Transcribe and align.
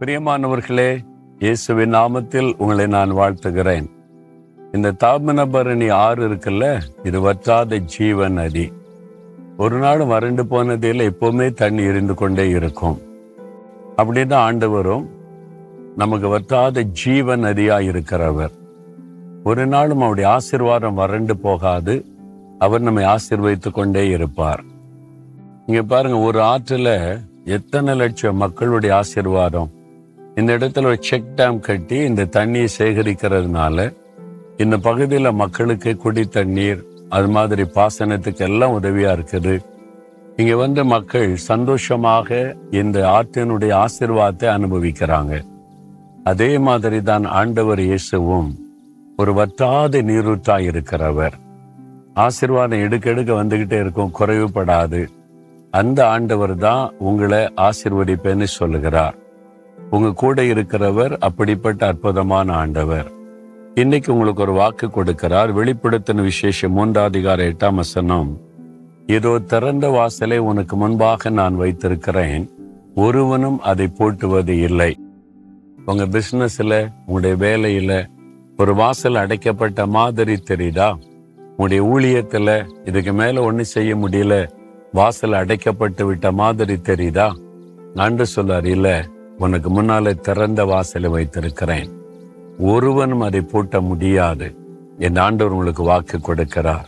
பிரியமானவர்களே 0.00 0.98
இயேசுவின் 1.38 1.94
நாமத்தில் 1.94 2.54
உங்களை 2.56 2.86
நான் 2.86 3.10
வாழ்த்துகிறேன். 3.10 3.90
இந்த 4.72 4.92
தாமிரபரணி 4.92 5.92
ஆறு 5.92 6.28
இருக்குல்ல? 6.28 6.80
இது 7.02 7.20
வற்றாத 7.20 7.76
ஜீவன் 7.76 8.32
நதி 8.32 8.72
ஒரு 9.56 9.78
நாள் 9.78 10.04
வறண்டு 10.04 10.46
போனதில் 10.46 10.98
எப்பவுமே 10.98 11.52
தண்ணி 11.52 11.82
இருந்து 11.82 12.14
கொண்டே 12.14 12.48
இருக்கும். 12.48 13.00
அப்படின்னு 13.96 14.36
ஆண்டவரும் 14.36 15.06
நமக்கு 15.96 16.28
வற்றாத 16.28 16.82
ஜீவ 16.82 17.36
நதியா 17.36 17.78
இருக்கிறவர். 17.84 18.52
ஒரு 19.44 19.66
நாளும் 19.66 19.98
அவருடைய 19.98 20.30
ஆசீர்வாதம் 20.30 20.94
வறண்டு 20.94 21.36
போகாது. 21.36 22.04
அவர் 22.58 22.80
நம்மை 22.80 23.04
ஆசீர்வதித்துக் 23.04 23.72
கொண்டே 23.72 24.08
இருப்பார். 24.08 24.64
இங்க 25.66 25.82
பாருங்க 25.82 26.18
ஒரு 26.18 26.40
ஆற்றுல 26.40 27.18
எத்தனை 27.44 27.96
லட்சம் 27.96 28.36
மக்களுடைய 28.36 29.00
ஆசிர்வாதம்? 29.00 29.74
இந்த 30.40 30.50
இடத்துல 30.58 30.88
ஒரு 30.90 30.98
செக் 31.08 31.30
டேம் 31.38 31.58
கட்டி 31.66 31.98
இந்த 32.08 32.26
தண்ணியை 32.36 32.68
சேகரிக்கிறதுனால 32.78 33.86
இந்த 34.62 34.76
பகுதியில் 34.86 35.38
மக்களுக்கு 35.42 35.90
குடி 36.02 36.24
தண்ணீர் 36.36 36.80
அது 37.16 37.28
மாதிரி 37.36 37.64
பாசனத்துக்கு 37.76 38.44
எல்லாம் 38.48 38.76
உதவியாக 38.78 39.16
இருக்குது. 39.16 39.54
இங்கே 40.40 40.56
வந்து 40.64 40.82
மக்கள் 40.94 41.30
சந்தோஷமாக 41.50 42.38
இந்த 42.80 42.98
ஆற்றினுடைய 43.16 43.72
ஆசிர்வாதத்தை 43.84 44.48
அனுபவிக்கிறாங்க. 44.56 45.34
அதே 46.30 46.52
மாதிரி 46.68 46.98
தான் 47.10 47.26
ஆண்டவர் 47.40 47.82
இயேசுவும் 47.88 48.48
ஒரு 49.20 49.32
வற்றாத 49.40 50.02
நீரூற்றா 50.08 50.56
இருக்கிறவர். 50.70 51.36
ஆசீர்வாதம் 52.24 52.82
எடுக்க 52.86 53.06
எடுக்க 53.12 53.76
இருக்கும் 53.82 54.16
குறைவுபடாது. 54.18 55.00
அந்த 55.80 55.98
ஆண்டவர் 56.14 56.56
தான் 56.66 56.84
உங்களை 57.08 57.40
ஆசீர்வதிப்பேன்னு 57.68 58.48
சொல்லுகிறார். 58.60 59.16
உங்க 59.90 60.12
கூட 60.12 60.42
இருக்கிறவர் 60.42 61.16
அப்படிப்பட்ட 61.18 61.86
அற்புதமான 61.86 62.52
ஆண்டவர். 62.52 63.10
இன்னைக்கு 63.74 64.12
உங்களுக்கு 64.12 64.42
ஒரு 64.42 64.52
வாக்கு 64.52 64.86
கொடுக்கிறார். 64.86 65.52
வெளிப்படுத்தின 65.52 66.22
விசேஷம் 66.22 66.72
மூன்றாம் 66.72 67.04
அதிகார 67.04 67.44
எட்டாம் 67.44 67.74
வசனம். 67.74 68.40
இதோ 69.06 69.38
திறந்த 69.38 69.88
வாசலை 69.88 70.38
உனக்கு 70.38 70.76
முன்பாக 70.76 71.30
நான் 71.30 71.56
வைத்திருக்கிறேன். 71.56 72.50
ஒருவனும் 72.94 73.60
அதை 73.60 73.86
போட்டுவது 73.86 74.48
இல்லை. 74.48 74.98
உங்க 75.86 76.04
பிசினஸ்ல 76.04 76.92
உங்களுடைய 77.06 77.36
வேலையில 77.36 78.06
ஒரு 78.56 78.74
வாசல் 78.74 79.14
அடைக்கப்பட்ட 79.14 79.86
மாதிரி 79.86 80.34
தெரியுதா? 80.34 80.94
உங்களுடைய 81.56 81.84
ஊழியத்துல 81.84 82.66
இதுக்கு 82.84 83.12
மேல 83.12 83.42
ஒன்றும் 83.42 83.64
செய்ய 83.64 83.96
முடியல. 83.96 84.50
வாசல் 84.92 85.32
அடைக்கப்பட்டு 85.32 86.04
விட்ட 86.04 86.32
மாதிரி 86.32 86.74
தெரியுதா? 86.74 87.32
ஆண்டு 87.94 88.26
சொல்லார் 88.26 88.66
இல்லை 88.66 89.14
உனக்கு 89.38 89.70
முன்னாலே 89.70 90.14
திறந்த 90.14 90.64
வாசலை 90.64 91.10
வைத்திருக்கிறேன். 91.10 91.90
ஒருவனும் 92.58 93.20
அதை 93.20 93.40
பூட்ட 93.40 93.80
முடியாது. 93.80 94.54
என் 94.98 95.16
ஆண்டவர் 95.16 95.52
உங்களுக்கு 95.52 95.82
வாக்கு 95.82 96.18
கொடுக்கிறார். 96.18 96.84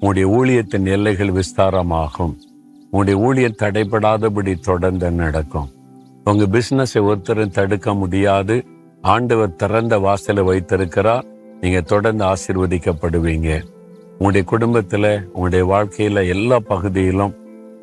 உங்களுடைய 0.00 0.28
ஊழியத்தின் 0.28 0.84
எல்லைகள் 0.84 1.32
விஸ்தாரமாகும். 1.32 2.36
உங்களுடைய 2.90 3.26
ஊழியம் 3.26 3.56
தடைபடாதபடி 3.58 4.60
தொடர்ந்து 4.60 5.10
நடக்கும். 5.10 5.68
உங்க 6.24 6.58
பிசினஸை 6.58 7.02
ஒருத்தரும் 7.02 7.50
தடுக்க 7.50 7.94
முடியாது. 7.94 8.64
ஆண்டவர் 9.00 9.56
திறந்த 9.56 9.98
வாசலை 9.98 10.42
வைத்திருக்கிறார். 10.42 11.24
நீங்க 11.60 11.80
தொடர்ந்து 11.80 12.24
ஆசிர்வதிக்கப்படுவீங்க. 12.24 13.62
உங்களுடைய 14.18 14.44
குடும்பத்துல 14.50 15.24
உங்களுடைய 15.32 15.66
வாழ்க்கையில 15.66 16.28
எல்லா 16.28 16.58
பகுதியிலும் 16.58 17.34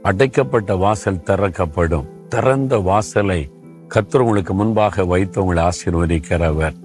அடைக்கப்பட்ட 0.03 0.75
வாசல் 0.75 1.23
திறக்கப்படும். 1.23 2.05
திறந்த 2.29 2.77
வாசலை 2.77 3.49
கத்தர் 3.93 4.17
உங்களுக்கு 4.17 4.53
முன்பாக 4.53 5.05
வைத்து 5.05 5.41
உங்களை 5.41 5.63
ஆசீர்வதிக்கிறவர். 5.63 6.75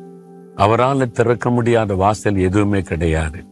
அவரால் 0.56 1.10
திறக்க 1.10 1.50
முடியாத 1.50 1.94
வாசல் 1.94 2.36
எதுவுமே 2.36 2.80
கிடையாது. 2.80 3.44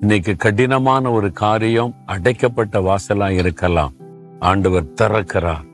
இன்னைக்கு 0.00 0.36
கடினமான 0.36 1.10
ஒரு 1.10 1.32
காரியம் 1.32 1.94
அடைக்கப்பட்ட 2.06 2.80
வாசலா 2.80 3.30
இருக்கலாம். 3.30 3.92
ஆண்டவர் 4.38 4.84
திறக்கிறார் 5.00 5.66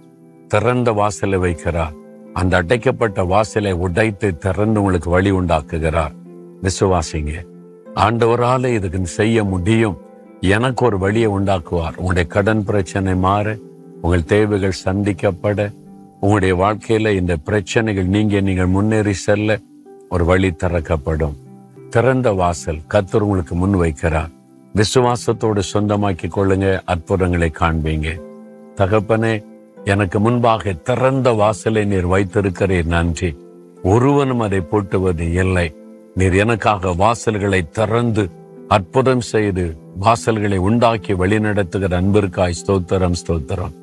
திறந்த 0.49 0.93
வாசலை 0.93 1.39
வைக்கிறார். 1.39 1.95
அந்த 2.33 2.57
அடைக்கப்பட்ட 2.57 3.25
வாசலை 3.25 3.73
உடைத்து 3.73 4.39
திறந்து 4.39 4.81
உங்களுக்கு 4.83 5.11
வழி 5.11 5.33
உண்டாக்குகிறார். 5.33 6.15
விசுவாசிங்க 6.63 7.47
ஆண்டவரால 7.95 8.67
இதுக்கு 8.67 9.07
செய்ய 9.07 9.45
முடியும். 9.45 9.99
எனக்கு 10.41 10.85
ஒரு 10.85 10.99
வழியை 10.99 11.29
உண்டாக்குவார். 11.29 11.97
உங்களுடைய 11.97 12.29
கடன் 12.29 12.65
பிரச்சனை 12.65 13.17
மாற 13.17 13.57
உங்கள் 14.03 14.25
தேவைகள் 14.25 14.83
சந்திக்கப்பட 14.85 15.73
உங்களுடைய 16.25 16.55
வாழ்க்கையில 16.57 17.15
இந்த 17.15 17.37
பிரச்சனைகள் 17.37 18.05
நீங்க 18.05 18.41
நீங்கள் 18.41 18.67
முன்னேறி 18.67 19.13
செல்ல 19.13 19.59
ஒரு 20.09 20.25
வழி 20.25 20.53
திறக்கப்படும். 20.53 21.37
திறந்த 21.91 22.33
வாசல் 22.33 22.79
கத்தர் 22.91 23.25
உங்களுக்கு 23.27 23.55
முன் 23.55 23.75
வைக்கிறார். 23.75 24.31
விசுவாசத்தோடு 24.75 25.63
சொந்தமாக்கி 25.73 26.31
கொள்ளுங்க 26.37 26.81
அற்புதங்களை 26.85 27.53
காண்பீங்க. 27.61 28.21
தகப்பனே 28.77 29.45
எனக்கு 29.85 30.21
முன்பாக 30.21 30.73
திறந்த 30.73 31.31
வாசலை 31.31 31.85
நீர் 31.85 32.09
வைத்திருக்கிறீர் 32.09 32.85
நன்றி. 32.85 33.37
ஒருவனும் 33.83 34.41
அதை 34.41 34.61
போட்டுவது 34.61 35.33
இல்லை. 35.33 35.75
நீர் 36.15 36.35
எனக்காக 36.35 36.91
வாசல்களை 36.91 37.71
திறந்து 37.71 38.31
அற்புதம் 38.69 39.21
செய்து 39.21 39.77
வாசல்களை 40.01 40.57
உண்டாக்கி 40.57 41.13
வழிநடத்துகிற 41.13 41.95
அன்பிற்காய் 42.03 42.61
ஸ்தோத்திரம் 42.67 43.15
ஸ்தோத்திரம். 43.27 43.83